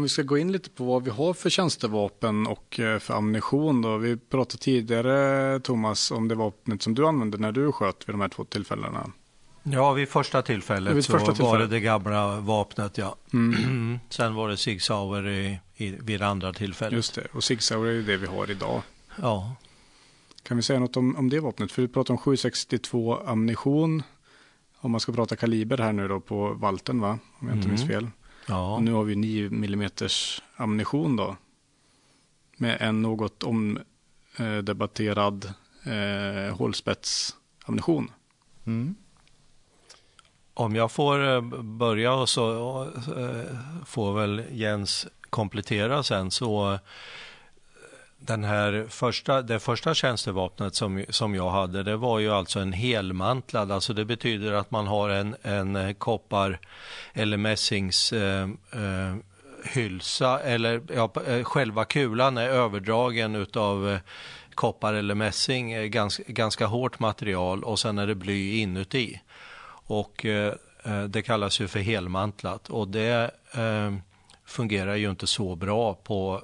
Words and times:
om 0.00 0.02
vi 0.02 0.08
ska 0.08 0.22
gå 0.22 0.38
in 0.38 0.52
lite 0.52 0.70
på 0.70 0.84
vad 0.84 1.04
vi 1.04 1.10
har 1.10 1.34
för 1.34 1.50
tjänstevapen 1.50 2.46
och 2.46 2.80
eh, 2.80 2.98
för 2.98 3.14
ammunition 3.14 3.82
då. 3.82 3.96
Vi 3.96 4.16
pratade 4.16 4.62
tidigare 4.62 5.60
Thomas 5.60 6.10
om 6.10 6.28
det 6.28 6.34
vapnet 6.34 6.82
som 6.82 6.94
du 6.94 7.06
använde 7.06 7.38
när 7.38 7.52
du 7.52 7.72
sköt 7.72 8.08
vid 8.08 8.14
de 8.14 8.20
här 8.20 8.28
två 8.28 8.44
tillfällena. 8.44 9.10
Ja, 9.62 9.92
vid 9.92 10.08
första 10.08 10.42
tillfället 10.42 10.96
vid 10.96 11.04
så 11.04 11.12
första 11.12 11.26
tillfället. 11.26 11.52
var 11.52 11.58
det 11.58 11.66
det 11.66 11.80
gamla 11.80 12.40
vapnet, 12.40 12.98
ja. 12.98 13.16
Mm. 13.32 13.98
Sen 14.08 14.34
var 14.34 14.48
det 14.48 14.56
Sig 14.56 14.80
Sauer 14.80 15.28
i, 15.28 15.58
i, 15.76 15.90
vid 15.90 16.20
det 16.20 16.26
andra 16.26 16.52
tillfället. 16.52 16.92
Just 16.92 17.14
det, 17.14 17.26
och 17.32 17.44
Sig 17.44 17.58
Sauer 17.60 17.88
är 17.88 17.92
ju 17.92 18.02
det 18.02 18.16
vi 18.16 18.26
har 18.26 18.50
idag. 18.50 18.82
Ja. 19.16 19.56
Kan 20.42 20.56
vi 20.56 20.62
säga 20.62 20.80
något 20.80 20.96
om, 20.96 21.16
om 21.16 21.30
det 21.30 21.40
vapnet? 21.40 21.72
För 21.72 21.82
du 21.82 21.88
pratar 21.88 22.14
om 22.14 22.18
762 22.18 23.18
ammunition. 23.26 24.02
Om 24.80 24.90
man 24.90 25.00
ska 25.00 25.12
prata 25.12 25.36
kaliber 25.36 25.78
här 25.78 25.92
nu 25.92 26.08
då 26.08 26.20
på 26.20 26.52
Valten, 26.52 27.00
va? 27.00 27.18
Om 27.38 27.48
jag 27.48 27.56
inte 27.56 27.68
mm. 27.68 27.68
minns 27.68 27.88
fel. 27.88 28.08
Ja. 28.46 28.74
Och 28.74 28.82
nu 28.82 28.92
har 28.92 29.04
vi 29.04 29.16
9 29.16 29.46
mm 29.46 29.90
ammunition 30.56 31.16
då. 31.16 31.36
Med 32.56 32.76
en 32.80 33.02
något 33.02 33.42
omdebatterad 33.42 35.54
eh, 35.84 36.56
hålspetsammunition. 36.56 38.10
Mm. 38.66 38.94
Om 40.54 40.74
jag 40.74 40.92
får 40.92 41.28
eh, 41.28 41.40
börja 41.62 42.12
och 42.12 42.28
så 42.28 42.82
eh, 43.16 43.56
får 43.86 44.14
väl 44.14 44.44
Jens 44.50 45.06
komplettera 45.30 46.02
sen 46.02 46.30
så 46.30 46.78
den 48.30 48.44
här 48.44 48.86
första, 48.88 49.42
det 49.42 49.60
första 49.60 49.94
tjänstevapnet 49.94 50.74
som, 50.74 51.04
som 51.08 51.34
jag 51.34 51.50
hade, 51.50 51.82
det 51.82 51.96
var 51.96 52.18
ju 52.18 52.30
alltså 52.30 52.60
en 52.60 52.72
helmantlad, 52.72 53.72
alltså 53.72 53.92
det 53.92 54.04
betyder 54.04 54.52
att 54.52 54.70
man 54.70 54.86
har 54.86 55.08
en, 55.08 55.36
en 55.42 55.76
eh, 55.76 55.92
koppar 55.92 56.58
eller 57.12 57.36
mässings 57.36 58.12
eh, 58.12 58.48
eh, 58.72 59.16
hylsa 59.64 60.40
eller 60.40 60.82
ja, 60.94 61.12
eh, 61.26 61.44
själva 61.44 61.84
kulan 61.84 62.38
är 62.38 62.48
överdragen 62.48 63.34
utav 63.34 63.90
eh, 63.90 63.98
koppar 64.54 64.94
eller 64.94 65.14
mässing, 65.14 65.90
ganska, 65.90 66.22
ganska 66.26 66.66
hårt 66.66 66.98
material 66.98 67.64
och 67.64 67.78
sen 67.78 67.98
är 67.98 68.06
det 68.06 68.14
bly 68.14 68.58
inuti. 68.60 69.20
Och 69.86 70.24
eh, 70.24 70.54
det 71.08 71.22
kallas 71.22 71.60
ju 71.60 71.68
för 71.68 71.80
helmantlat 71.80 72.70
och 72.70 72.88
det 72.88 73.30
eh, 73.52 73.92
fungerar 74.50 74.94
ju 74.94 75.10
inte 75.10 75.26
så 75.26 75.56
bra 75.56 75.94
på 75.94 76.42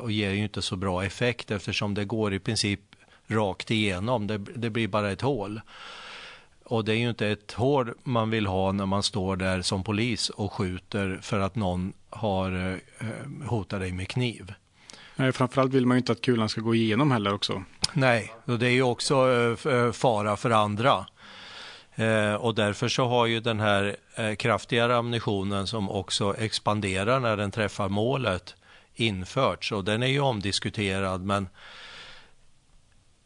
och 0.00 0.12
ger 0.12 0.30
ju 0.30 0.42
inte 0.42 0.62
så 0.62 0.76
bra 0.76 1.04
effekt 1.04 1.50
eftersom 1.50 1.94
det 1.94 2.04
går 2.04 2.34
i 2.34 2.38
princip 2.38 2.80
rakt 3.26 3.70
igenom. 3.70 4.26
Det, 4.26 4.38
det 4.38 4.70
blir 4.70 4.88
bara 4.88 5.12
ett 5.12 5.20
hål. 5.20 5.60
Och 6.64 6.84
det 6.84 6.92
är 6.92 6.96
ju 6.96 7.08
inte 7.08 7.28
ett 7.28 7.52
hål 7.52 7.94
man 8.02 8.30
vill 8.30 8.46
ha 8.46 8.72
när 8.72 8.86
man 8.86 9.02
står 9.02 9.36
där 9.36 9.62
som 9.62 9.84
polis 9.84 10.28
och 10.28 10.52
skjuter 10.52 11.18
för 11.22 11.40
att 11.40 11.56
någon 11.56 11.92
har 12.10 12.80
eh, 12.98 13.48
hotat 13.48 13.80
dig 13.80 13.92
med 13.92 14.08
kniv. 14.08 14.54
Nej, 15.16 15.32
framförallt 15.32 15.72
vill 15.72 15.86
man 15.86 15.96
ju 15.96 15.98
inte 15.98 16.12
att 16.12 16.20
kulan 16.20 16.48
ska 16.48 16.60
gå 16.60 16.74
igenom 16.74 17.10
heller 17.10 17.34
också. 17.34 17.62
Nej, 17.92 18.32
och 18.44 18.58
det 18.58 18.66
är 18.66 18.70
ju 18.70 18.82
också 18.82 19.14
eh, 19.70 19.92
fara 19.92 20.36
för 20.36 20.50
andra. 20.50 21.06
Eh, 21.96 22.34
och 22.34 22.54
därför 22.54 22.88
så 22.88 23.08
har 23.08 23.26
ju 23.26 23.40
den 23.40 23.60
här 23.60 23.96
eh, 24.14 24.34
kraftigare 24.34 24.96
ammunitionen 24.96 25.66
som 25.66 25.90
också 25.90 26.36
expanderar 26.38 27.20
när 27.20 27.36
den 27.36 27.50
träffar 27.50 27.88
målet 27.88 28.54
införts 28.94 29.72
och 29.72 29.84
den 29.84 30.02
är 30.02 30.06
ju 30.06 30.20
omdiskuterad 30.20 31.24
men 31.24 31.48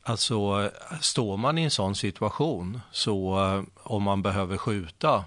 alltså 0.03 0.71
står 1.01 1.37
man 1.37 1.59
i 1.59 1.63
en 1.63 1.71
sån 1.71 1.95
situation 1.95 2.81
så 2.93 3.45
eh, 3.45 3.63
om 3.83 4.03
man 4.03 4.23
behöver 4.23 4.57
skjuta 4.57 5.25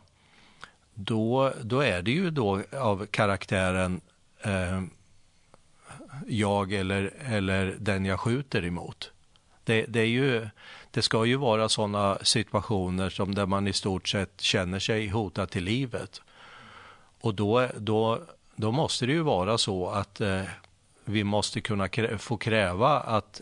då, 0.94 1.54
då 1.62 1.80
är 1.80 2.02
det 2.02 2.12
ju 2.12 2.30
då 2.30 2.64
av 2.72 3.06
karaktären 3.06 4.02
eh, 4.42 4.82
jag 6.28 6.74
eller, 6.74 7.14
eller 7.20 7.76
den 7.80 8.06
jag 8.06 8.20
skjuter 8.20 8.66
emot. 8.66 9.12
Det, 9.64 9.86
det, 9.86 10.00
är 10.00 10.06
ju, 10.06 10.48
det 10.92 11.02
ska 11.02 11.26
ju 11.26 11.36
vara 11.36 11.70
sådana 11.70 12.18
situationer 12.22 13.10
som 13.10 13.36
där 13.36 13.46
man 13.46 13.68
i 13.68 13.74
stort 13.74 14.08
sett 14.08 14.42
känner 14.42 14.80
sig 14.80 15.08
hotad 15.08 15.50
till 15.50 15.64
livet. 15.64 16.22
Och 17.22 17.36
då, 17.36 17.68
då, 17.78 18.22
då 18.56 18.72
måste 18.72 19.06
det 19.06 19.12
ju 19.12 19.22
vara 19.22 19.58
så 19.58 19.90
att 19.90 20.22
eh, 20.22 20.44
vi 21.06 21.24
måste 21.24 21.62
kunna 21.62 21.88
krä 21.88 22.18
få 22.18 22.38
kräva 22.38 23.00
att 23.00 23.42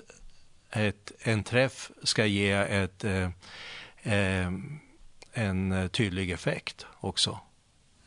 ett, 0.72 1.12
en 1.20 1.44
träff 1.44 1.92
ska 2.04 2.26
ge 2.26 2.52
ett, 2.52 3.04
eh, 3.04 3.30
eh, 4.04 4.52
en 5.34 5.90
tydlig 5.90 6.32
effekt 6.32 6.86
också. 7.00 7.30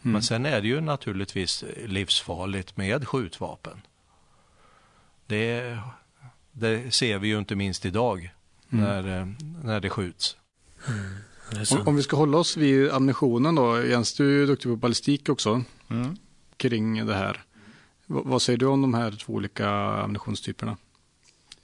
Mm. 0.02 0.12
Men 0.12 0.22
sen 0.22 0.46
är 0.46 0.60
det 0.60 0.68
ju 0.68 0.80
naturligtvis 0.80 1.64
livsfarligt 1.86 2.76
med 2.76 3.08
skjutvapen. 3.08 3.82
Det 5.26 5.78
det 6.52 6.94
ser 6.94 7.18
vi 7.18 7.28
ju 7.28 7.38
inte 7.38 7.54
minst 7.54 7.84
idag 7.84 8.34
mm. 8.70 8.84
när, 8.84 9.20
eh, 9.20 9.26
när 9.64 9.80
det 9.80 9.90
skjuts. 9.90 10.36
Mm. 10.88 11.00
Det 11.50 11.72
om, 11.72 11.88
om, 11.88 11.96
vi 11.96 12.02
ska 12.02 12.16
hålla 12.16 12.38
oss 12.38 12.56
vid 12.56 12.90
ammunitionen 12.90 13.54
då. 13.54 13.84
Jens, 13.84 14.14
du 14.14 14.42
är 14.42 14.46
duktig 14.46 14.70
på 14.70 14.76
ballistik 14.76 15.28
också. 15.28 15.62
Mm. 15.90 16.16
Kring 16.56 17.06
det 17.06 17.14
här. 17.14 17.44
V 18.06 18.20
vad 18.24 18.42
säger 18.42 18.58
du 18.58 18.66
om 18.66 18.82
de 18.82 18.94
här 18.94 19.10
två 19.10 19.32
olika 19.32 19.68
ammunitionstyperna? 19.70 20.76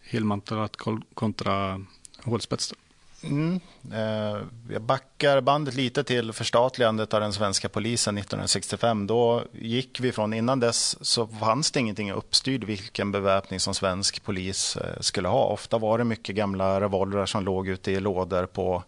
Helmantlat 0.01 0.77
kontra 1.15 1.85
hålspets? 2.23 2.75
Mm. 3.23 3.61
Eh, 3.93 4.43
jag 4.71 4.83
backar 4.83 5.41
bandet 5.41 5.75
lite 5.75 6.05
till 6.05 6.33
förstatligandet 6.33 7.15
av 7.15 7.21
den 7.21 7.33
svenska 7.33 7.69
polisen 7.69 8.19
1965. 8.19 9.07
Då 9.07 9.45
gick 9.53 10.01
vi 10.01 10.13
från, 10.13 10.35
innan 10.35 10.61
dess 10.61 11.07
så 11.07 11.27
fanns 11.27 11.71
det 11.71 11.81
ingenting 11.81 12.13
uppstyrd 12.13 12.65
vilken 12.65 13.13
beväpning 13.13 13.61
som 13.61 13.75
svensk 13.75 14.25
polis 14.25 14.77
eh, 14.77 15.01
skulle 15.01 15.29
ha. 15.29 15.45
Ofta 15.45 15.79
var 15.79 15.99
det 15.99 16.05
mycket 16.05 16.37
gamla 16.37 16.81
revolvrar 16.81 17.27
som 17.27 17.45
låg 17.45 17.69
ute 17.69 17.93
i 17.93 18.01
lådor 18.01 18.47
på, 18.47 18.83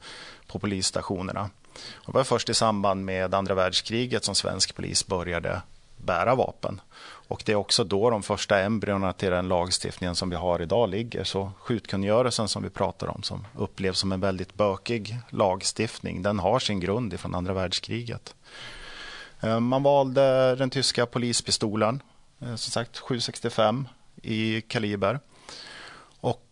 på 0.47 0.59
polisstationerna. 0.59 1.51
Det 2.07 2.13
var 2.13 2.25
först 2.25 2.49
i 2.49 2.55
samband 2.55 3.05
med 3.05 3.35
andra 3.35 3.55
världskriget 3.55 4.25
som 4.25 4.35
svensk 4.35 4.75
polis 4.75 5.07
började 5.07 5.63
bära 6.05 6.35
vapen. 6.35 6.81
Och 7.31 7.43
det 7.47 7.53
är 7.53 7.57
också 7.57 7.85
då 7.85 8.11
de 8.11 8.23
första 8.23 8.61
embryona 8.61 9.13
till 9.13 9.31
den 9.31 9.49
lagstiftningen 9.49 10.17
som 10.17 10.31
vi 10.31 10.37
har 10.37 10.63
idag 10.63 10.91
ligger. 10.91 11.25
Så 11.25 11.53
skjutkungörelsen 11.59 12.49
som 12.49 12.63
vi 12.63 12.71
pratar 12.71 13.07
om 13.07 13.23
som 13.23 13.47
upplevs 13.57 13.99
som 13.99 14.13
en 14.13 14.21
väldigt 14.21 14.55
bökig 14.55 15.17
lagstiftning, 15.31 16.23
den 16.23 16.39
har 16.39 16.59
sin 16.59 16.81
grund 16.81 17.15
ifrån 17.15 17.35
andra 17.35 17.53
världskriget. 17.53 18.35
Eh, 19.41 19.61
man 19.61 19.83
valde 19.83 20.55
den 20.57 20.71
tyska 20.71 21.07
polispistolen, 21.07 22.03
eh, 22.41 22.49
som 22.49 22.71
sagt 22.71 22.99
765 22.99 23.89
i 24.23 24.61
kaliber. 24.61 25.21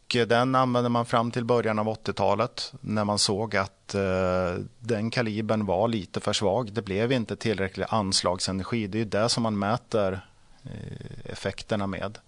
Och 0.09 0.17
eh, 0.17 0.27
den 0.27 0.55
använde 0.55 0.89
man 0.89 1.07
fram 1.07 1.31
till 1.31 1.45
början 1.45 1.79
av 1.79 1.87
80-talet 1.87 2.73
när 2.81 3.05
man 3.05 3.19
såg 3.19 3.57
att 3.57 3.95
eh, 3.95 4.55
den 4.79 5.11
kalibern 5.11 5.67
var 5.67 5.89
lite 5.89 6.21
för 6.21 6.33
svag. 6.33 6.73
Det 6.73 6.83
blev 6.83 7.13
inte 7.13 7.37
tillräcklig 7.37 7.87
anslagsenergi. 7.89 8.87
Det 8.87 9.01
är 9.01 9.05
det 9.05 9.29
som 9.29 9.43
man 9.43 9.59
mäter 9.59 10.21
Eh, 10.65 11.33
effekterna 11.33 11.87
med. 11.87 12.19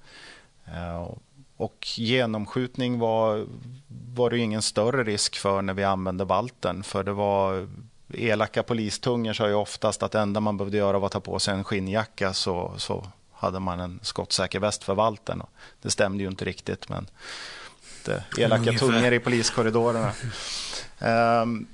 Eh, 0.66 1.08
och 1.56 1.86
genomskjutning 1.96 2.98
var, 2.98 3.46
var 4.14 4.30
det 4.30 4.38
ingen 4.38 4.62
större 4.62 5.04
risk 5.04 5.36
för 5.36 5.62
när 5.62 5.74
vi 5.74 5.84
använde 5.84 6.24
valten. 6.24 6.82
För 6.82 7.04
det 7.04 7.12
var 7.12 7.68
elaka 8.14 8.62
polistungor 8.62 9.32
sa 9.32 9.48
ju 9.48 9.54
oftast 9.54 10.02
att 10.02 10.12
det 10.12 10.20
enda 10.20 10.41
man 10.41 10.56
behövde 10.56 10.76
göra 10.76 10.98
var 10.98 11.06
att 11.06 11.12
ta 11.12 11.20
på 11.20 11.38
sig 11.38 11.54
en 11.54 11.64
skinnjacka 11.64 12.32
så, 12.32 12.74
så 12.76 13.06
hade 13.32 13.60
man 13.60 13.80
en 13.80 14.00
skottsäker 14.02 14.60
väst 14.60 14.84
för 14.84 14.94
valten. 14.94 15.42
Det 15.82 15.91
stämde 15.91 16.22
ju 16.22 16.28
inte 16.28 16.44
riktigt 16.44 16.88
men 16.88 17.06
det, 18.05 18.25
elaka 18.38 18.72
tungor 18.72 19.12
i 19.12 19.19
poliskorridorerna. 19.19 20.12
Um, 21.43 21.66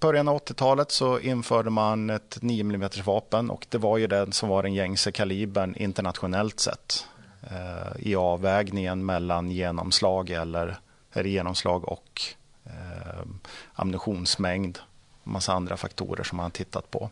början 0.00 0.28
av 0.28 0.38
80-talet 0.38 0.90
så 0.90 1.20
införde 1.20 1.70
man 1.70 2.10
ett 2.10 2.38
9 2.42 2.60
mm 2.60 2.90
vapen 3.04 3.50
och 3.50 3.66
det 3.68 3.78
var 3.78 3.98
ju 3.98 4.06
den 4.06 4.32
som 4.32 4.48
var 4.48 4.62
den 4.62 4.74
gängse 4.74 5.12
kalibern 5.12 5.74
internationellt 5.74 6.60
sett 6.60 7.06
eh, 7.50 8.06
i 8.06 8.14
avvägningen 8.14 9.06
mellan 9.06 9.50
genomslag 9.50 10.30
eller, 10.30 10.78
eller 11.12 11.30
genomslag 11.30 11.88
och 11.88 12.22
eh, 12.64 13.26
ammunitionsmängd 13.74 14.78
och 15.22 15.28
massa 15.28 15.52
andra 15.52 15.76
faktorer 15.76 16.24
som 16.24 16.36
man 16.36 16.44
har 16.44 16.50
tittat 16.50 16.90
på. 16.90 17.10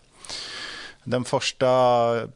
Den 1.05 1.25
första 1.25 1.69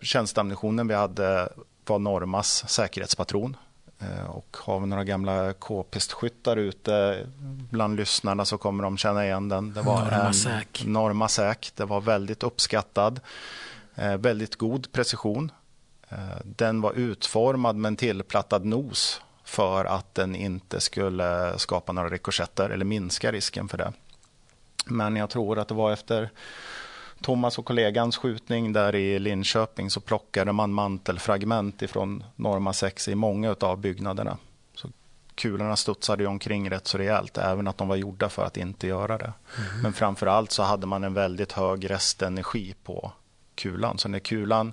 tjänsteammunitionen 0.01 0.89
vi 0.89 0.95
hade 0.95 1.49
var 1.87 1.99
Normas 1.99 2.69
säkerhetspatron 2.69 3.57
Eh, 3.57 3.70
och 4.29 4.57
har 4.61 4.81
vi 4.81 4.87
några 4.87 5.05
gamla 5.05 5.53
k-pistskyttar 5.53 6.57
ute 6.57 7.27
bland 7.71 7.97
lyssnarna 7.97 8.45
så 8.45 8.59
kommer 8.59 8.83
de 8.83 8.97
känna 8.97 9.25
igen 9.25 9.49
den. 9.49 9.73
Det 9.73 9.83
var 9.83 10.05
Norma 10.05 10.33
Säk. 10.33 10.85
Norma 10.87 11.29
Säk. 11.29 11.73
Det 11.77 11.85
var 11.85 12.01
väldigt 12.01 12.43
uppskattad. 12.43 13.21
Eh, 13.95 14.17
väldigt 14.17 14.57
god 14.57 14.93
precision. 14.93 15.53
Eh, 16.09 16.19
den 16.45 16.81
var 16.81 16.93
utformad 16.93 17.77
med 17.77 17.89
en 17.89 17.97
tillplattad 17.97 18.65
nos 18.65 19.21
för 19.45 19.85
att 19.85 20.15
den 20.15 20.35
inte 20.35 20.81
skulle 20.81 21.59
skapa 21.59 21.93
några 21.93 22.09
rikoschetter 22.09 22.71
eller 22.71 22.85
minska 22.85 23.33
risken 23.33 23.69
för 23.69 23.79
det. 23.79 23.93
Men 24.87 25.17
jag 25.17 25.31
tror 25.31 25.59
att 25.59 25.69
det 25.69 25.75
var 25.75 25.93
efter 25.93 26.31
Thomas 27.23 27.59
och 27.59 27.65
kollegans 27.65 28.17
skjutning 28.17 28.73
där 28.73 28.95
i 28.95 29.19
Linköping 29.19 29.91
så 29.91 30.01
plockade 30.01 30.53
man 30.53 30.73
mantelfragment 30.73 31.83
ifrån 31.83 32.25
Norma 32.37 32.73
6 32.73 33.09
i 33.09 33.15
många 33.15 33.57
av 33.61 33.79
byggnaderna. 33.79 34.37
Så 34.75 34.89
kulorna 35.35 35.77
studsade 35.77 36.27
omkring 36.27 36.71
rätt 36.71 36.87
så 36.87 36.99
rejält, 36.99 37.39
även 37.39 37.69
att 37.69 37.79
de 37.79 37.89
var 37.89 37.97
gjorda 37.97 38.29
för 38.29 38.45
att 38.45 38.57
inte 38.57 38.87
göra 38.87 39.19
det. 39.19 39.33
Mm. 39.59 39.83
Men 39.83 39.93
framför 39.93 40.27
allt 40.27 40.51
så 40.51 40.63
hade 40.63 40.87
man 40.87 41.05
en 41.05 41.15
väldigt 41.15 41.53
hög 41.53 41.91
restenergi 41.91 42.75
på 42.85 43.13
kulan. 43.55 43.99
Så 43.99 44.09
när 44.09 44.19
kulan 44.19 44.73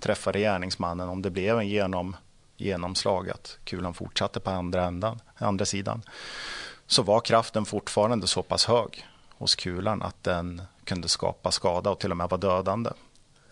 träffade 0.00 0.38
gärningsmannen, 0.38 1.08
om 1.08 1.22
det 1.22 1.30
blev 1.30 1.58
en 1.58 1.68
genom, 1.68 2.16
genomslag, 2.56 3.30
att 3.30 3.58
kulan 3.64 3.94
fortsatte 3.94 4.40
på 4.40 4.50
andra, 4.50 4.84
ändan, 4.84 5.20
andra 5.36 5.64
sidan, 5.64 6.02
så 6.86 7.02
var 7.02 7.20
kraften 7.20 7.64
fortfarande 7.64 8.26
så 8.26 8.42
pass 8.42 8.64
hög 8.64 9.06
hos 9.30 9.54
kulan 9.54 10.02
att 10.02 10.24
den 10.24 10.62
kunde 10.90 11.08
skapa 11.08 11.50
skada 11.50 11.90
och 11.90 11.98
till 11.98 12.10
och 12.10 12.16
med 12.16 12.28
vara 12.28 12.40
dödande. 12.40 12.90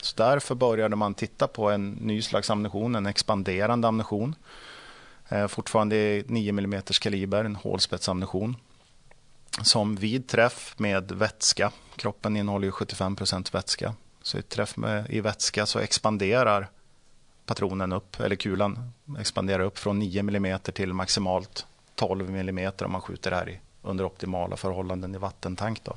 Så 0.02 0.16
därför 0.16 0.54
började 0.54 0.96
man 0.96 1.14
titta 1.14 1.46
på 1.46 1.70
en 1.70 1.90
ny 1.90 2.22
slags 2.22 2.50
ammunition, 2.50 2.94
en 2.94 3.06
expanderande 3.06 3.88
ammunition. 3.88 4.34
Eh, 5.28 5.46
fortfarande 5.46 5.96
i 5.96 6.24
9 6.26 6.50
mm 6.50 6.82
kaliber, 7.00 7.44
en 7.44 7.56
hålspetsammunition. 7.56 8.56
Som 9.62 9.96
vid 9.96 10.28
träff 10.28 10.74
med 10.78 11.12
vätska, 11.12 11.72
kroppen 11.96 12.36
innehåller 12.36 12.66
ju 12.66 12.70
75% 12.70 13.54
vätska, 13.54 13.94
så 14.22 14.38
i 14.38 14.42
träff 14.42 14.76
med, 14.76 15.10
i 15.10 15.20
vätska 15.20 15.66
så 15.66 15.78
expanderar 15.78 16.68
patronen 17.46 17.92
upp, 17.92 18.20
eller 18.20 18.36
kulan 18.36 18.92
expanderar 19.18 19.62
upp 19.62 19.78
från 19.78 19.98
9 19.98 20.20
mm 20.20 20.58
till 20.60 20.94
maximalt 20.94 21.66
12 21.94 22.36
mm 22.36 22.72
om 22.80 22.92
man 22.92 23.00
skjuter 23.00 23.30
här 23.30 23.48
i, 23.48 23.60
under 23.82 24.04
optimala 24.06 24.56
förhållanden 24.56 25.14
i 25.14 25.18
vattentank. 25.18 25.84
Då. 25.84 25.96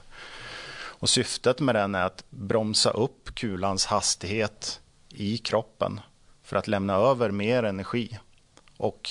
Och 1.01 1.09
syftet 1.09 1.59
med 1.59 1.75
den 1.75 1.95
är 1.95 2.03
att 2.03 2.23
bromsa 2.29 2.89
upp 2.89 3.35
kulans 3.35 3.85
hastighet 3.85 4.81
i 5.09 5.37
kroppen 5.37 5.99
för 6.43 6.57
att 6.57 6.67
lämna 6.67 6.93
över 6.93 7.31
mer 7.31 7.63
energi. 7.63 8.19
Och 8.77 9.09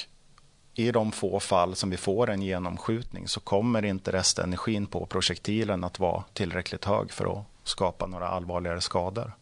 i 0.75 0.91
de 0.91 1.13
få 1.13 1.41
fall 1.41 1.77
som 1.77 1.91
vi 1.91 1.97
får 1.97 2.31
en 2.31 2.43
genomskjutning 2.43 3.29
så 3.29 3.41
kommer 3.41 3.85
inte 3.85 4.13
restenergin 4.13 4.87
på 4.87 5.07
projektilen 5.07 5.85
att 5.85 5.99
vara 5.99 6.25
tillräckligt 6.33 6.85
hög 6.85 7.13
för 7.13 7.39
att 7.39 7.45
skapa 7.65 8.07
några 8.07 8.29
allvarligare 8.29 8.81
skador. 8.81 9.33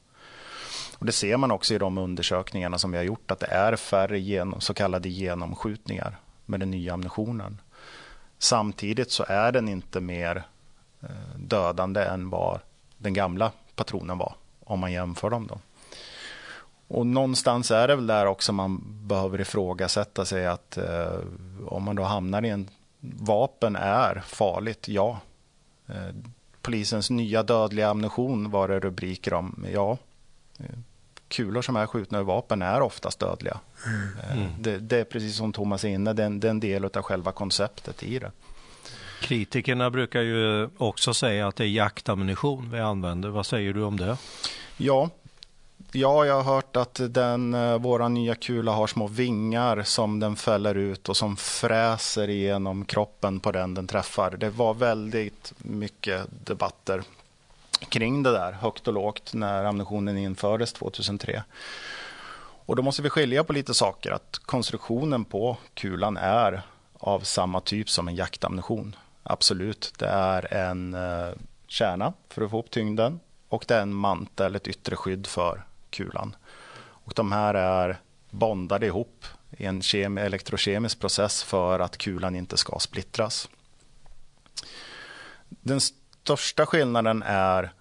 Och 0.99 1.07
det 1.07 1.13
ser 1.13 1.37
man 1.37 1.51
också 1.51 1.75
i 1.75 1.79
de 1.79 1.99
undersökningarna 1.99 2.79
som 2.79 2.91
vi 2.91 2.97
har 2.97 3.05
gjort 3.05 3.31
att 3.31 3.41
det 3.41 3.47
är 3.47 3.77
färre 3.77 4.19
genom, 4.19 4.61
så 4.61 4.75
kallade 4.75 5.09
genomskjutningar 5.09 6.19
med 6.47 6.61
den 6.61 6.71
nya 6.71 6.95
ammunitionen. 6.95 7.61
Samtidigt 8.39 9.11
så 9.11 9.25
är 9.29 9.53
den 9.53 9.69
inte 9.69 10.01
mer 10.01 10.45
dödande 11.37 12.01
än 12.05 12.31
vad 12.31 12.61
den 12.99 13.15
gamla 13.15 13.53
patronen 13.75 14.19
var 14.19 14.35
om 14.65 14.81
man 14.81 14.93
jämför 14.93 15.31
dem. 15.31 15.47
Då. 15.47 15.59
Och 16.89 17.07
någonstans 17.07 17.71
är 17.71 17.89
det 17.89 17.97
väl 17.97 18.07
där 18.07 18.27
också 18.27 18.53
man 18.53 18.83
behöver 19.07 19.41
ifrågasätta 19.41 20.25
sig 20.25 20.47
att 20.47 20.77
eh, 20.77 21.19
om 21.67 21.83
man 21.83 21.97
då 21.97 22.03
hamnar 22.03 22.45
i 22.45 22.49
en 22.49 22.69
vapen 23.01 23.77
är 23.77 24.23
farligt, 24.27 24.89
ja. 24.89 25.21
Eh, 25.87 26.15
polisens 26.63 27.11
nya 27.11 27.43
dödliga 27.43 27.89
ammunition 27.89 28.51
var 28.51 28.69
det 28.69 28.81
rubriker 28.81 29.35
om, 29.35 29.67
ja. 29.73 29.99
Eh, 30.59 30.79
kulor 31.29 31.63
som 31.63 31.77
är 31.77 31.87
skjutna 31.87 32.19
ur 32.19 32.23
vapen 32.23 32.63
är 32.63 32.81
oftast 32.81 33.19
dödliga. 33.19 33.61
Mm. 33.87 34.39
mm. 34.39 34.51
Det, 34.59 34.79
det, 34.79 34.99
är 34.99 35.05
precis 35.05 35.37
som 35.37 35.53
Thomas 35.53 35.85
är 35.85 35.89
inne, 35.89 36.13
det 36.13 36.23
är 36.23 36.47
en 36.47 36.61
del 36.61 36.85
av 36.85 37.03
själva 37.03 37.33
konceptet 37.33 38.03
i 38.03 38.19
det. 38.19 38.31
Kritikerna 39.21 39.91
brukar 39.91 40.21
ju 40.23 40.69
också 40.79 41.15
säga 41.15 41.49
att 41.49 41.57
det 41.57 41.65
är 41.65 41.69
jaktammunition 41.69 42.71
vi 42.71 42.81
använder. 42.81 43.29
Vad 43.29 43.47
säger 43.47 43.73
du 43.73 43.83
om 43.83 43.97
det? 43.97 44.17
Ja, 44.77 45.11
ja 45.93 46.27
jag 46.27 46.43
har 46.43 46.55
hört 46.55 46.77
att 46.77 47.01
den, 47.09 47.55
eh, 47.55 47.79
våra 47.79 48.09
nya 48.09 48.35
kula 48.35 48.73
har 48.73 48.87
små 48.87 49.07
vingar 49.07 49.83
som 49.83 50.21
den 50.21 50.37
fäller 50.37 50.75
ut 50.75 51.09
och 51.09 51.17
som 51.17 51.37
fräser 51.37 52.31
igenom 52.31 52.85
kroppen 52.85 53.41
på 53.41 53.53
den 53.53 53.75
den 53.75 53.87
träffar. 53.87 54.31
Det 54.31 54.51
var 54.51 54.75
väldigt 54.75 55.53
mycket 55.59 56.27
debatter 56.45 57.03
kring 57.89 58.23
det 58.23 58.31
där, 58.31 58.53
högt 58.53 58.89
och 58.89 58.95
lågt, 58.95 59.35
när 59.35 59.65
ammunitionen 59.65 60.19
infördes 60.19 60.73
2003. 60.73 61.43
Och 62.69 62.77
då 62.77 62.83
måste 62.83 63.03
vi 63.03 63.11
skilja 63.11 63.45
på 63.45 63.53
lite 63.53 63.75
saker. 63.75 64.11
Att 64.11 64.41
konstruktionen 64.47 65.25
på 65.25 65.57
kulan 65.75 66.17
är 66.17 66.63
av 66.99 67.21
samma 67.21 67.61
typ 67.61 67.91
som 67.91 68.09
en 68.09 68.17
jaktammunition. 68.17 68.97
Absolut, 69.31 69.95
det 69.99 70.07
är 70.07 70.55
en 70.55 70.95
eh, 70.95 71.31
kärna 71.67 72.13
för 72.29 72.43
att 72.43 72.51
få 72.51 72.59
upp 72.59 72.71
tyngden 72.71 73.21
och 73.49 73.65
det 73.69 73.75
är 73.75 73.83
en 73.83 73.95
mantel, 73.95 74.57
ett 74.57 74.69
yttre 74.69 74.97
skydd 74.97 75.27
för 75.27 75.67
kulan. 75.91 76.37
Och 76.81 77.13
de 77.17 77.33
här 77.33 77.55
är 77.55 78.01
bondade 78.31 78.87
ihop 78.87 79.25
i 79.51 79.65
en 79.65 79.83
kemi, 79.83 80.21
elektrokemisk 80.21 81.01
process 81.01 81.43
för 81.43 81.81
att 81.81 81.99
kulan 81.99 82.37
inte 82.37 82.57
ska 82.57 82.79
splittras. 82.79 83.49
Den 85.49 85.81
största 85.81 86.67
skillnaden 86.67 87.23
är 87.27 87.73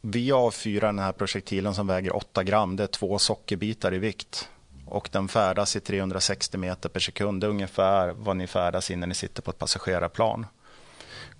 vi 0.00 0.32
avfyrar 0.32 0.86
den 0.86 0.98
här 0.98 1.12
projektilen 1.12 1.74
som 1.74 1.86
väger 1.86 2.16
8 2.16 2.44
gram. 2.44 2.76
Det 2.76 2.82
är 2.82 2.86
två 2.86 3.18
sockerbitar 3.18 3.94
i 3.94 3.98
vikt 3.98 4.48
och 4.94 5.08
den 5.12 5.28
färdas 5.28 5.76
i 5.76 5.80
360 5.80 6.58
meter 6.58 6.88
per 6.88 7.00
sekund. 7.00 7.40
Det 7.40 7.46
är 7.46 7.50
ungefär 7.50 8.12
vad 8.12 8.36
ni 8.36 8.46
färdas 8.46 8.90
i 8.90 8.96
när 8.96 9.06
ni 9.06 9.14
sitter 9.14 9.42
på 9.42 9.50
ett 9.50 9.58
passagerarplan. 9.58 10.46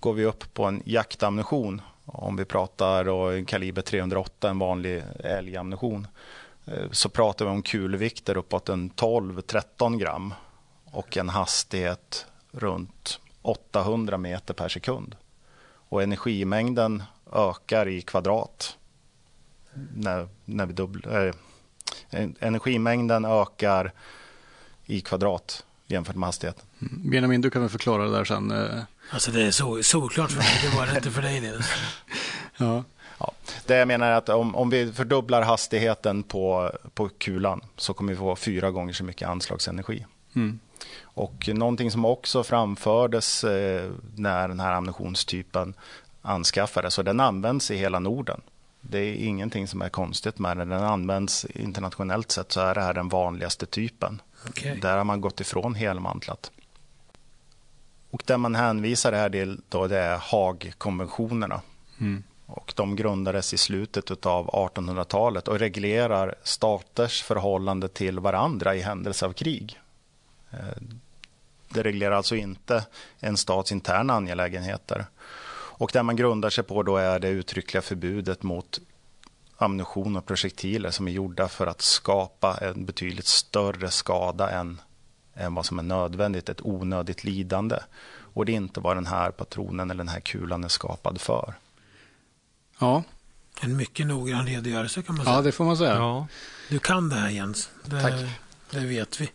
Går 0.01 0.13
vi 0.13 0.25
upp 0.25 0.55
på 0.55 0.65
en 0.65 0.83
jaktammunition, 0.85 1.83
om 2.05 2.37
vi 2.37 2.45
pratar 2.45 3.05
då 3.05 3.45
kaliber 3.47 3.83
308, 3.83 4.51
en 4.51 4.59
vanlig 4.59 5.03
älgammunition, 5.19 6.07
eh, 6.67 6.91
så 6.91 7.09
pratar 7.09 7.45
vi 7.45 7.51
om 7.51 7.63
kulvikter 7.63 8.37
uppåt 8.37 8.69
en 8.69 8.91
12-13 8.91 9.99
gram 9.99 10.35
och 10.85 11.17
en 11.17 11.29
hastighet 11.29 12.27
runt 12.53 13.21
800 13.43 14.19
meter 14.19 14.55
per 14.55 14.69
sekund. 14.69 15.17
Och 15.89 16.03
energimängden 16.03 17.03
ökar 17.33 17.89
i 17.89 18.03
kvadrat 18.03 18.77
när, 19.95 20.29
när 20.45 20.67
vi 20.67 20.73
dubblar, 20.73 21.23
äh, 21.23 21.29
eh, 21.29 21.35
energimängden 22.41 23.25
ökar 23.25 23.93
i 24.87 25.01
kvadrat 25.01 25.65
jämfört 25.87 26.17
med 26.17 26.27
hastigheten. 26.27 26.65
Mm. 26.81 27.11
Benjamin, 27.11 27.41
du 27.41 27.51
kan 27.51 27.63
väl 27.63 27.71
förklara 27.71 28.05
det 28.05 28.11
där 28.11 28.25
sen? 28.25 28.51
Eh. 28.51 28.83
Alltså 29.11 29.31
det 29.31 29.43
är 29.43 29.51
så, 29.51 29.83
såklart 29.83 30.31
för 30.31 30.39
mig, 30.39 30.61
det 30.63 30.77
var 30.77 30.87
det 30.87 30.97
inte 30.97 31.11
för 31.11 31.23
dig 31.23 31.41
Nils. 31.41 31.67
ja. 32.57 32.85
Ja, 33.19 33.33
det 33.67 33.77
jag 33.77 33.89
menar 33.89 34.07
är 34.07 34.15
att 34.15 34.29
om, 34.29 34.57
om 34.57 34.71
vi 34.71 34.93
fördubblar 34.93 35.43
hastigheten 35.43 36.23
på, 36.23 36.73
på 36.95 37.09
kulan 37.09 37.61
så 37.77 37.95
kommer 37.95 38.13
vi 38.13 38.19
få 38.19 38.37
fyra 38.37 38.71
gånger 38.71 38.93
så 38.93 39.05
mycket 39.05 39.29
anslagsenergi. 39.29 40.07
Mm. 40.37 40.59
Och 41.03 41.49
någonting 41.55 41.91
som 41.91 42.05
också 42.05 42.43
framfördes 42.43 43.45
eh, 43.45 43.91
när 44.17 44.49
den 44.49 44.61
här 44.61 44.73
ammunitionstypen 44.73 45.75
anskaffades 46.23 46.99
och 46.99 47.05
den 47.05 47.21
används 47.21 47.71
i 47.71 47.77
hela 47.77 47.99
Norden. 47.99 48.41
Det 48.89 48.99
är 48.99 49.15
ingenting 49.15 49.69
som 49.69 49.83
är 49.83 49.89
konstigt 49.89 50.39
med 50.39 50.57
den. 50.57 50.69
Den 50.69 50.85
används 50.85 51.45
internationellt 51.45 52.31
sett 52.31 52.53
så 52.53 52.61
är 52.61 52.75
det 52.75 52.83
här 52.83 52.95
den 52.95 53.09
vanligaste 53.09 53.67
typen. 53.67 54.23
Okay. 54.49 54.81
Där 54.81 54.97
har 54.97 55.05
man 55.05 55.21
gått 55.21 55.41
ifrån 55.41 55.75
helmantlat. 55.75 56.51
Och 58.11 58.23
det 58.27 58.39
man 58.39 58.55
hänvisar 58.55 59.13
det 59.13 59.19
här 59.19 59.31
till 59.31 59.61
då 59.69 59.87
det 59.87 59.99
är 59.99 60.17
Haagkonventionerna. 60.17 61.61
Mm. 62.01 62.23
Och 62.47 62.73
de 62.77 62.97
grundades 62.97 63.55
i 63.55 63.57
slutet 63.57 64.27
av 64.27 64.51
1800-talet 64.51 65.49
och 65.49 65.59
reglerar 65.59 66.35
staters 66.43 67.23
förhållande 67.23 67.89
till 67.89 68.21
varandra 68.21 68.75
i 68.75 68.81
händelse 68.81 69.27
av 69.27 69.33
krig. 69.33 69.81
Eh, 70.51 70.59
det 71.69 71.83
reglerar 71.83 72.15
alltså 72.15 72.37
inte 72.37 72.87
en 73.21 73.37
stats 73.37 73.73
interna 73.73 74.15
angelägenheter. 74.15 75.07
Och 75.77 75.91
det 75.93 76.03
man 76.03 76.17
grundar 76.17 76.51
sig 76.51 76.65
på 76.65 76.83
då 76.83 76.97
är 76.97 77.19
det 77.19 77.29
uttryckliga 77.29 77.83
förbudet 77.83 78.43
mot 78.43 78.81
ammunition 79.57 80.17
och 80.17 80.27
projektiler 80.27 80.91
som 80.91 81.09
är 81.09 81.13
gjorda 81.13 81.49
för 81.49 81.67
att 81.67 81.83
skapa 81.83 82.59
en 82.61 82.85
betydligt 82.85 83.27
större 83.27 83.91
skada 83.91 84.51
än, 84.51 84.81
än 85.35 85.55
vad 85.55 85.67
som 85.67 85.79
är 85.79 85.83
nödvändigt, 85.83 86.49
ett 86.49 86.61
onödigt 86.63 87.25
lidande. 87.25 87.77
Och 88.35 88.47
det 88.47 88.53
är 88.53 88.57
inte 88.57 88.81
vad 88.81 88.97
den 88.97 89.07
här 89.07 89.31
patronen 89.31 89.91
eller 89.91 90.05
den 90.05 90.09
här 90.09 90.21
kulan 90.21 90.65
är 90.65 90.69
skapad 90.69 91.21
för. 91.21 91.55
Ja. 92.79 93.03
En 93.61 93.77
mycket 93.77 94.07
noggrann 94.07 94.47
redogörelse 94.47 95.03
kan 95.03 95.17
man 95.17 95.25
säga. 95.25 95.37
Ja, 95.37 95.43
det 95.43 95.53
får 95.53 95.65
man 95.65 95.77
säga. 95.77 95.95
Ja. 95.95 96.27
Du 96.69 96.79
kan 96.79 97.09
det 97.09 97.17
här 97.17 97.31
Jens. 97.31 97.71
Det, 97.85 98.01
Tack. 98.01 98.13
Det 98.71 98.81
vet 98.81 99.21
vi. 99.21 99.31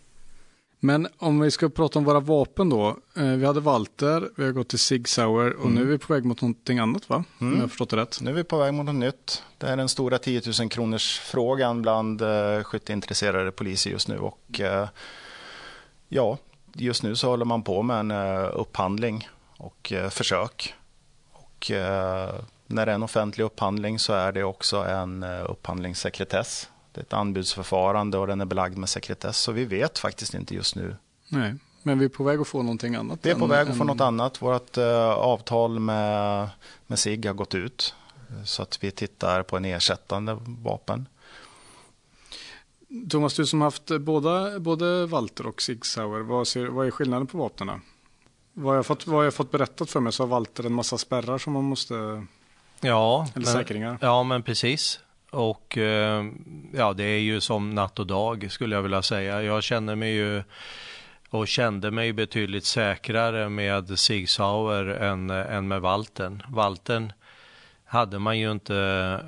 Men 0.80 1.08
om 1.18 1.40
vi 1.40 1.52
ska 1.52 1.70
prata 1.70 2.00
om 2.00 2.06
våra 2.06 2.20
vapen 2.20 2.70
då. 2.70 2.98
Eh, 3.16 3.24
vi 3.24 3.46
hade 3.46 3.60
Walter, 3.60 4.30
vi 4.36 4.46
har 4.46 4.52
gått 4.52 4.70
till 4.70 4.80
Sig 4.80 5.04
Sauer 5.06 5.54
och 5.54 5.66
mm. 5.66 5.76
nu 5.76 5.82
är 5.82 5.86
vi 5.86 5.98
på 5.98 6.14
väg 6.14 6.26
mot 6.26 6.42
någonting 6.42 6.80
annat 6.80 7.10
va? 7.10 7.24
Mm. 7.42 7.54
Om 7.54 7.56
jag 7.56 7.64
har 7.64 7.68
förstått 7.68 7.90
det 7.90 7.98
rätt. 7.98 8.22
Nu 8.22 8.30
är 8.30 8.36
vi 8.36 8.44
på 8.44 8.58
väg 8.58 8.74
mot 8.74 8.86
något 8.86 8.96
nytt. 8.96 9.44
Det 9.58 9.68
är 9.68 9.78
den 9.78 9.90
stora 9.90 10.18
10 10.18 10.42
000 10.60 10.70
kronors 10.70 11.20
frågan 11.20 11.82
bland 11.82 12.22
uh, 12.22 12.64
skytteintresserade 12.64 13.52
poliser 13.52 13.90
just 13.90 14.08
nu. 14.08 14.20
Och 14.20 14.60
uh, 14.60 14.88
ja, 16.10 16.38
just 16.74 17.04
nu 17.04 17.16
så 17.16 17.28
håller 17.30 17.46
man 17.46 17.64
på 17.64 17.82
med 17.82 18.00
en 18.00 18.12
uh, 18.12 18.50
upphandling 18.54 19.30
och 19.58 19.94
försök. 20.10 20.76
Och 21.32 21.72
när 22.70 22.86
det 22.86 22.92
är 22.92 22.96
en 22.96 23.04
offentlig 23.04 23.44
upphandling 23.44 24.00
så 24.00 24.14
är 24.14 24.32
det 24.32 24.44
också 24.44 24.78
en 24.78 25.24
eh, 25.24 25.52
upphandlingssekretess. 25.52 26.70
Det 27.00 27.04
är 27.04 27.06
ett 27.06 27.14
anbudsförfarande 27.14 28.18
och 28.18 28.28
den 28.28 28.42
är 28.42 28.46
belagd 28.46 28.78
med 28.78 28.90
sekretess. 28.90 29.38
Så 29.38 29.52
vi 29.52 29.66
vet 29.66 30.00
faktiskt 30.00 30.34
inte 30.34 30.56
just 30.56 30.76
nu. 30.76 30.96
Nej, 31.30 31.56
men 31.84 32.00
vi 32.00 32.06
är 32.06 32.10
på 32.10 32.24
väg 32.24 32.40
att 32.40 32.48
få 32.48 32.62
någonting 32.62 32.96
annat. 32.96 33.20
Vi 33.22 33.30
är 33.30 33.36
på 33.36 33.48
väg 33.48 33.70
att 33.70 33.78
få 33.78 33.84
något 33.84 34.02
annat. 34.02 34.42
Vårt 34.42 34.78
uh, 34.78 34.86
avtal 35.10 35.80
med, 35.80 36.50
med 36.88 37.00
SIG 37.00 37.26
har 37.26 37.34
gått 37.34 37.56
ut. 37.56 37.96
Så 38.46 38.62
att 38.62 38.84
vi 38.84 38.92
tittar 38.92 39.44
på 39.44 39.58
en 39.58 39.66
ersättande 39.66 40.38
vapen. 40.46 41.08
Thomas, 43.10 43.34
du 43.34 43.46
som 43.46 43.62
haft 43.62 43.92
båda, 44.00 44.60
både 44.60 45.06
Walter 45.06 45.48
och 45.48 45.62
Sig 45.62 45.80
Sauer, 45.84 46.22
vad, 46.22 46.48
ser, 46.48 46.68
vad 46.68 46.88
är 46.88 46.92
skillnaden 46.92 47.28
på 47.28 47.38
vapnen? 47.38 47.82
Vad 48.54 48.78
jag, 48.78 48.86
fått, 48.86 49.08
vad 49.08 49.26
jag 49.26 49.34
fått 49.34 49.52
berättat 49.52 49.90
för 49.90 50.00
mig 50.00 50.14
så 50.14 50.24
har 50.24 50.28
Walter 50.28 50.66
en 50.66 50.74
massa 50.74 50.98
spärrar 50.98 51.38
som 51.38 51.54
man 51.54 51.64
måste... 51.64 52.26
Ja, 52.82 53.28
eller 53.36 53.46
men, 53.46 53.54
säkringar. 53.54 53.98
Ja, 54.02 54.24
men 54.24 54.44
precis. 54.44 55.00
Och 55.32 55.78
eh, 55.78 56.26
ja, 56.74 56.94
det 56.94 57.04
är 57.04 57.20
ju 57.20 57.42
som 57.42 57.70
natt 57.70 58.00
och 58.00 58.08
dag 58.08 58.52
skulle 58.52 58.76
jag 58.76 58.82
vilja 58.82 59.02
säga. 59.02 59.44
Jag 59.44 59.64
känner 59.64 59.96
mig 59.96 60.14
ju 60.14 60.44
och 61.30 61.48
kände 61.48 61.92
mig 61.92 62.14
betydligt 62.14 62.66
säkrare 62.66 63.50
med 63.50 64.00
Sig 64.00 64.28
Sauer 64.28 64.86
än, 64.86 65.30
än 65.30 65.68
med 65.68 65.82
Walten. 65.82 66.44
Walten 66.48 67.14
hade 67.86 68.20
man 68.20 68.40
ju 68.40 68.52
inte 68.52 69.20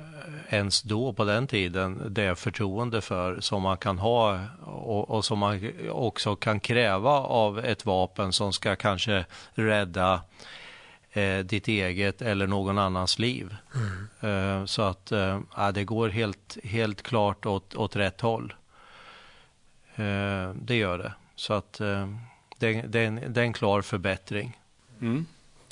ens 0.48 0.82
då 0.82 1.12
på 1.12 1.24
den 1.24 1.46
tiden 1.46 2.02
det 2.08 2.38
förtroende 2.38 3.00
för 3.00 3.40
som 3.40 3.62
man 3.62 3.76
kan 3.76 3.98
ha 3.98 4.40
och, 4.64 5.10
och, 5.10 5.24
som 5.24 5.38
man 5.38 5.72
också 5.90 6.36
kan 6.36 6.60
kräva 6.60 7.10
av 7.10 7.58
ett 7.58 7.86
vapen 7.86 8.32
som 8.32 8.52
ska 8.52 8.76
kanske 8.76 9.24
rädda 9.54 10.20
eh, 11.12 11.38
ditt 11.38 11.68
eget 11.68 12.22
eller 12.22 12.46
någon 12.46 12.78
annans 12.78 13.18
liv. 13.18 13.56
Mm. 13.74 14.60
Eh, 14.60 14.66
så 14.66 14.82
att 14.82 15.12
eh, 15.12 15.40
det 15.74 15.84
går 15.84 16.08
helt, 16.08 16.58
helt 16.64 17.02
klart 17.02 17.46
åt, 17.46 17.74
åt 17.74 17.96
rätt 17.96 18.20
håll. 18.20 18.54
Eh, 19.94 20.50
det 20.54 20.74
gör 20.74 20.98
det. 20.98 21.12
Så 21.36 21.54
att 21.54 21.80
eh, 21.80 22.08
det, 22.58 22.72
det, 22.82 23.00
är 23.00 23.06
en, 23.06 23.20
det 23.28 23.40
är 23.40 23.44
en 23.44 23.52
klar 23.52 23.82
förbättring. 23.82 24.58
Mm. 25.00 25.26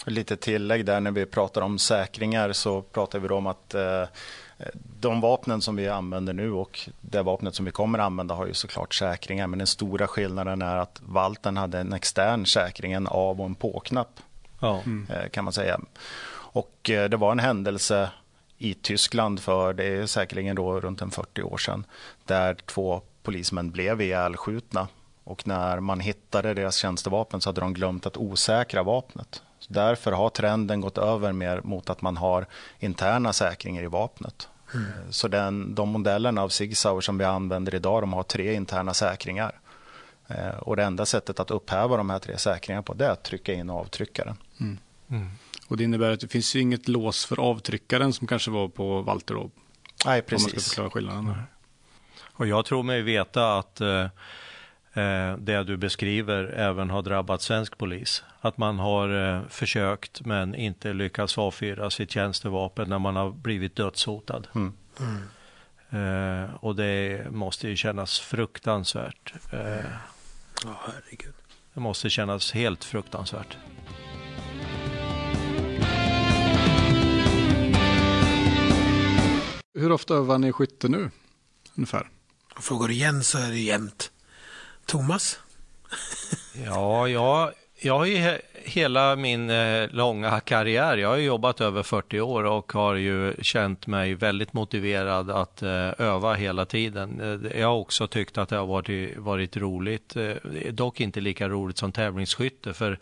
Lite 0.07 0.37
tillägg 0.37 0.87
där 0.87 1.01
när 1.01 1.11
vi 1.11 1.27
pratar 1.27 1.63
om 1.63 1.79
säkringar 1.79 2.53
så 2.53 2.83
pratar 2.83 3.19
vi 3.19 3.29
om 3.29 3.47
att 3.47 3.75
eh, 3.75 4.05
de 5.01 5.21
vapnen 5.21 5.61
som 5.61 5.77
vi 5.77 5.89
använder 5.89 6.33
nu 6.33 6.53
och 6.53 6.91
det 7.01 7.23
vapnet 7.23 7.55
som 7.55 7.65
vi 7.65 7.71
kommer 7.71 7.99
använda 7.99 8.35
har 8.35 8.47
ju 8.47 8.55
såklart 8.55 8.95
säkringar. 8.95 9.47
Men 9.47 9.59
den 9.59 9.67
stora 9.67 10.07
skillnaden 10.07 10.63
är 10.63 10.77
att 10.77 11.01
Valten 11.05 11.57
hade 11.57 11.79
en 11.79 11.93
extern 11.93 12.47
säkring, 12.47 12.93
en 12.93 13.07
av 13.07 13.41
och 13.41 13.47
en 13.47 13.55
på-knapp. 13.55 14.21
Ja. 14.61 14.83
Mm. 14.87 15.07
Kan 15.31 15.45
man 15.45 15.53
säga. 15.53 15.81
Och 16.53 16.91
eh, 16.91 17.09
det 17.09 17.17
var 17.17 17.33
en 17.33 17.39
händelse 17.39 18.11
i 18.59 18.75
Tyskland 18.75 19.41
för 19.41 19.73
det 19.73 19.85
är 19.85 20.07
säkerligen 20.07 20.57
då 20.57 20.81
runt 20.81 21.03
en 21.03 21.11
40 21.11 21.43
år 21.43 21.59
sedan. 21.59 21.85
Där 22.25 22.55
två 22.55 23.03
polismän 23.23 23.71
blev 23.71 24.01
ihjälskjutna. 24.01 24.89
Och 25.25 25.47
när 25.47 25.81
man 25.81 26.01
hittade 26.01 26.55
deras 26.55 26.77
tjänstevapen 26.77 27.41
så 27.41 27.49
hade 27.49 27.61
de 27.61 27.75
glömt 27.75 28.07
att 28.07 28.17
osäkra 28.17 28.83
vapnet. 28.83 29.43
Så 29.59 29.73
därför 29.73 30.13
har 30.13 30.31
trenden 30.31 30.81
gått 30.81 30.99
över 30.99 31.33
mer 31.33 31.61
mot 31.65 31.91
att 31.91 32.03
man 32.03 32.17
har 32.17 32.47
interna 32.79 33.33
säkringar 33.33 33.83
i 33.83 33.87
vapnet. 33.87 34.49
Mm. 34.75 34.87
Så 35.11 35.29
den, 35.29 35.75
de 35.75 35.89
modellerna 35.89 36.43
av 36.43 36.49
Sig 36.49 36.75
som 36.75 37.19
vi 37.19 37.25
använder 37.25 37.75
idag, 37.75 38.03
de 38.03 38.13
har 38.13 38.23
tre 38.23 38.55
interna 38.55 38.95
säkringar. 38.95 39.60
Eh, 40.31 40.59
och 40.59 40.77
det 40.77 40.85
enda 40.85 41.07
sättet 41.07 41.41
att 41.41 41.51
upphäva 41.51 41.97
de 41.97 42.11
här 42.11 42.19
tre 42.19 42.39
säkringarna 42.39 42.83
på 42.83 42.95
det 42.95 43.07
är 43.07 43.11
att 43.11 43.23
trycka 43.23 43.53
in 43.53 43.71
avtryckaren. 43.71 44.37
Mm. 44.61 44.79
Mm. 45.11 45.31
Och 45.69 45.77
det 45.77 45.85
innebär 45.85 46.11
att 46.11 46.21
det 46.21 46.29
finns 46.29 46.57
ju 46.57 46.61
inget 46.61 46.89
lås 46.89 47.27
för 47.27 47.41
avtryckaren 47.41 48.13
som 48.13 48.27
kanske 48.27 48.51
var 48.51 48.69
på 48.69 49.03
Walter 49.03 49.35
då? 49.35 49.51
Nej, 50.07 50.23
precis. 50.23 50.47
Om 50.47 50.53
man 50.55 50.61
ska 50.61 50.71
förklara 50.71 50.91
skillnaden. 50.91 51.43
Och 52.33 52.47
jag 52.47 52.65
tror 52.65 52.83
mig 52.83 53.03
veta 53.03 53.59
att 53.59 53.81
eh, 53.81 54.05
eh, 54.93 55.37
det 55.39 55.65
du 55.65 55.77
beskriver 55.77 56.45
även 56.45 56.91
har 56.91 57.03
drabbat 57.03 57.43
svensk 57.43 57.79
polis. 57.79 58.25
Att 58.41 58.59
man 58.59 58.79
har 58.79 59.37
eh, 59.37 59.43
försökt 59.49 60.27
men 60.27 60.55
inte 60.55 60.93
lyckats 60.93 61.39
avfyra 61.39 61.91
sitt 61.91 62.11
tjänstevapen 62.11 62.89
när 62.89 62.99
man 62.99 63.17
har 63.17 63.31
blivit 63.31 63.77
dödshotad. 63.77 64.43
Mm. 64.55 64.73
Mm. 65.01 65.23
Eh, 65.91 66.55
och 66.55 66.77
det 66.77 67.27
måste 67.31 67.69
ju 67.69 67.77
kännas 67.77 68.19
fruktansvärt. 68.19 69.35
Eh, 70.65 70.71
oh, 70.71 70.77
herregud. 70.87 71.35
Det 71.75 71.81
måste 71.81 72.11
kännas 72.11 72.53
helt 72.53 72.85
fruktansvärt. 72.85 73.57
Hur 79.75 79.93
ofta 79.93 80.15
övar 80.15 80.39
ni 80.39 80.53
skytte 80.53 80.89
nu? 80.89 81.11
Ungefär? 81.75 82.11
Frågar 82.57 82.89
du 82.89 82.95
igen 82.95 83.25
så 83.25 83.39
är 83.39 83.51
det 83.51 83.59
jämnt. 83.59 84.13
Thomas? 84.87 85.39
ja, 86.65 87.09
jag, 87.09 87.53
jag 87.83 87.99
har 87.99 88.05
ju 88.05 88.39
hela 88.65 89.17
min 89.17 89.51
eh, 89.51 89.89
långa 89.91 90.41
karriär, 90.41 90.97
jag 90.97 91.09
har 91.09 91.17
jobbat 91.17 91.61
över 91.61 91.83
40 91.83 92.21
år 92.21 92.45
och 92.45 92.73
har 92.73 92.95
ju 92.95 93.35
känt 93.43 93.87
mig 93.87 94.15
väldigt 94.15 94.53
motiverad 94.53 95.31
att 95.31 95.63
eh, 95.63 95.91
öva 95.99 96.35
hela 96.35 96.65
tiden. 96.65 97.21
Eh, 97.21 97.61
jag 97.61 97.69
har 97.69 97.77
också 97.77 98.07
tyckt 98.07 98.39
att 98.39 98.49
det 98.49 98.57
har 98.57 98.67
varit, 98.67 99.17
varit 99.17 99.57
roligt, 99.57 100.17
dock 100.71 101.01
inte 101.01 101.21
lika 101.21 101.49
roligt 101.49 101.79
som 101.79 101.93
tävlingsskytte 101.93 102.73
för 102.73 102.99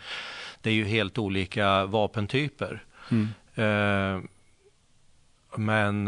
det 0.63 0.71
är 0.71 0.75
ju 0.75 0.85
helt 0.85 1.19
olika 1.19 1.85
vapentyper. 1.85 2.83
Mm. 3.11 4.29
Men 5.57 6.05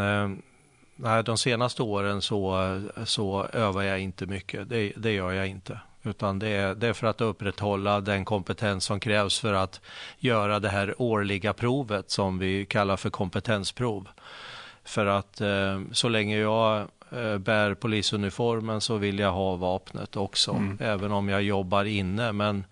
nej, 0.97 1.25
de 1.25 1.39
senaste 1.39 1.83
åren 1.83 2.23
så, 2.23 2.81
så 3.05 3.45
övar 3.45 3.83
jag 3.83 4.01
inte 4.01 4.27
mycket. 4.27 4.69
Det, 4.69 4.93
det 4.97 5.13
gör 5.13 5.33
jag 5.33 5.47
inte. 5.47 5.79
Utan 6.03 6.39
det 6.39 6.49
är, 6.49 6.75
det 6.75 6.89
är 6.89 6.93
för 6.93 7.07
att 7.07 7.21
upprätthålla 7.21 8.01
den 8.01 8.25
kompetens 8.25 8.85
som 8.85 9.01
krävs 9.01 9.39
för 9.39 9.53
att 9.53 9.81
göra 10.19 10.61
det 10.61 10.69
här 10.69 10.95
årliga 10.99 11.53
provet 11.53 12.11
som 12.11 12.39
vi 12.39 12.67
kallar 12.67 12.97
för 12.97 13.11
kompetensprov. 13.11 14.09
För 14.85 15.07
att 15.07 15.41
eh, 15.41 15.81
så 15.93 16.09
länge 16.09 16.39
jag 16.39 16.87
eh, 17.11 17.39
bär 17.39 17.75
polisuniformen 17.75 18.81
så 18.81 18.97
vill 18.97 19.19
jag 19.19 19.33
ha 19.33 19.57
vapnet 19.57 20.17
också, 20.17 20.51
mm. 20.51 20.79
även 20.81 21.13
om 21.13 21.29
jag 21.29 21.43
jobbar 21.43 21.85
inne. 21.85 22.33
Men 22.33 22.65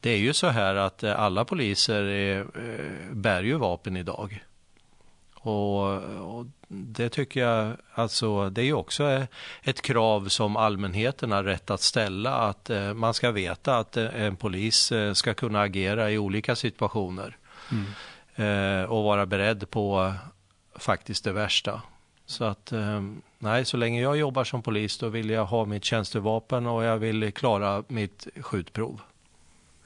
det 0.00 0.10
är 0.10 0.18
ju 0.18 0.32
så 0.32 0.46
här 0.46 0.74
att 0.74 1.02
eh, 1.02 1.20
alla 1.20 1.44
poliser 1.44 2.02
är, 2.02 2.40
eh, 2.40 3.12
bär 3.12 3.42
ju 3.42 3.54
vapen 3.54 3.96
idag. 3.96 4.44
Och, 5.44 5.86
och, 6.36 6.46
det 6.68 7.08
tycker 7.08 7.40
jag, 7.40 7.76
alltså 7.94 8.50
det 8.50 8.60
är 8.60 8.64
ju 8.64 8.72
också 8.72 9.26
ett 9.62 9.82
krav 9.82 10.28
som 10.28 10.56
allmänheten 10.56 11.32
har 11.32 11.44
rätt 11.44 11.70
att 11.70 11.80
ställa, 11.80 12.34
att 12.34 12.70
eh, 12.70 12.94
man 12.94 13.14
ska 13.14 13.30
veta 13.30 13.78
att 13.78 13.96
eh, 13.96 14.22
en 14.22 14.36
polis 14.36 14.92
eh, 14.92 15.12
ska 15.12 15.34
kunna 15.34 15.60
agera 15.60 16.10
i 16.10 16.18
olika 16.18 16.56
situationer 16.56 17.36
mm. 17.70 18.82
eh, 18.82 18.90
och 18.90 19.04
vara 19.04 19.26
beredd 19.26 19.70
på 19.70 20.14
faktiskt 20.76 21.24
det 21.24 21.32
värsta. 21.32 21.82
Så 22.26 22.44
att 22.44 22.72
eh, 22.72 23.02
nej, 23.38 23.64
så 23.64 23.76
länge 23.76 24.02
jag 24.02 24.16
jobbar 24.16 24.44
som 24.44 24.62
polis 24.62 24.98
då 24.98 25.08
vill 25.08 25.30
jag 25.30 25.44
ha 25.44 25.64
mitt 25.64 25.84
tjänstevapen 25.84 26.66
och 26.66 26.84
jag 26.84 26.98
vill 26.98 27.32
klara 27.32 27.84
mitt 27.88 28.26
skjutprov. 28.40 29.00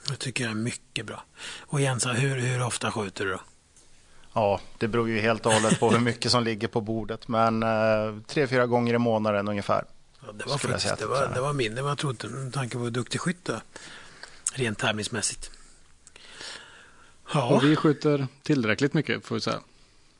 Det 0.08 0.16
tycker 0.16 0.44
jag 0.44 0.50
är 0.50 0.54
mycket 0.56 1.06
bra. 1.06 1.24
Och 1.60 1.80
Jens, 1.80 2.06
hur, 2.06 2.40
hur 2.40 2.66
ofta 2.66 2.92
skjuter 2.92 3.24
du 3.24 3.30
då? 3.30 3.40
Ja, 4.36 4.60
det 4.78 4.88
beror 4.88 5.08
ju 5.08 5.20
helt 5.20 5.46
och 5.46 5.52
hållet 5.52 5.80
på 5.80 5.90
hur 5.90 6.00
mycket 6.00 6.30
som 6.30 6.44
ligger 6.44 6.68
på 6.68 6.80
bordet. 6.80 7.28
Men 7.28 7.62
eh, 7.62 8.20
tre, 8.26 8.46
fyra 8.46 8.66
gånger 8.66 8.94
i 8.94 8.98
månaden 8.98 9.48
ungefär. 9.48 9.84
Ja, 10.26 10.32
det 10.32 10.46
var 10.46 10.58
faktiskt 10.58 10.98
det 10.98 11.06
var, 11.06 11.30
det 11.34 11.40
var 11.40 11.52
mindre 11.52 11.78
än 11.78 11.84
vad 11.84 11.90
jag 11.90 11.98
trodde 11.98 12.28
med 12.28 12.52
tanke 12.52 12.76
på 12.76 12.82
hur 12.82 12.90
duktig 12.90 13.20
skytt 13.20 13.50
Rent 14.52 14.78
tävlingsmässigt. 14.78 15.50
Ja. 17.34 17.46
Och 17.46 17.64
vi 17.64 17.76
skjuter 17.76 18.26
tillräckligt 18.42 18.94
mycket 18.94 19.26
får 19.26 19.34
vi 19.34 19.40
säga. 19.40 19.60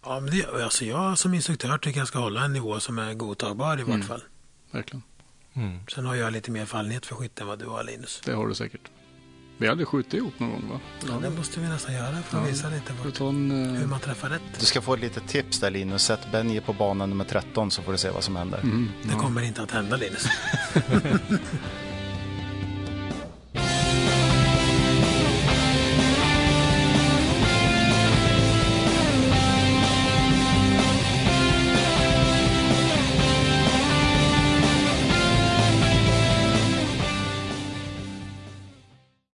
Ja, 0.05 0.21
men 0.21 0.31
det, 0.31 0.65
alltså 0.65 0.85
jag 0.85 1.19
som 1.19 1.35
instruktör 1.35 1.79
tycker 1.79 1.99
jag 1.99 2.09
ska 2.09 2.19
hålla 2.19 2.45
en 2.45 2.53
nivå 2.53 2.81
som 2.81 2.99
är 2.99 3.15
godtagbar 3.15 3.81
i 3.81 3.83
vart 3.83 3.95
mm. 3.95 4.07
fall. 4.07 4.23
Verkligen. 4.71 5.03
Mm. 5.55 5.79
Sen 5.89 6.07
har 6.07 6.15
jag 6.15 6.33
lite 6.33 6.51
mer 6.51 6.67
fallenhet 6.67 7.07
för 7.07 7.15
skytte 7.15 7.43
än 7.43 7.49
vad 7.49 7.59
du 7.59 7.67
har 7.67 7.85
Linus. 7.85 8.21
Det 8.25 8.33
har 8.33 8.49
du 8.49 8.55
säkert. 8.55 8.91
Vi 9.59 9.69
hade 9.69 9.85
skjutit 9.85 10.15
ihop 10.15 10.41
någon 10.41 10.51
gång 10.51 10.69
va? 10.71 10.81
Ja, 11.09 11.15
det 11.23 11.31
måste 11.31 11.61
vi 11.61 11.69
nästan 11.69 11.95
göra 11.95 12.23
för 12.23 12.39
att 12.39 12.45
ja. 12.45 12.51
visa 12.51 12.69
lite 12.69 12.93
vart, 13.05 13.21
en, 13.21 13.51
uh... 13.51 13.79
hur 13.79 13.87
man 13.87 14.01
träffar 14.01 14.29
rätt. 14.29 14.43
Du 14.59 14.67
ska 14.67 14.81
få 14.81 14.95
ett 14.95 15.01
litet 15.01 15.29
tips 15.29 15.61
där 15.61 15.71
Linus. 15.71 16.03
Sätt 16.03 16.21
Benji 16.33 16.61
på 16.61 16.73
banan 16.73 17.11
nummer 17.11 17.25
13 17.25 17.71
så 17.71 17.83
får 17.83 17.93
du 17.93 17.99
se 17.99 18.11
vad 18.11 18.25
som 18.25 18.37
händer. 18.37 18.59
Mm, 18.59 18.89
ja. 19.03 19.09
Det 19.13 19.15
kommer 19.15 19.43
inte 19.43 19.63
att 19.63 19.71
hända 19.71 19.97
Linus. 19.97 20.27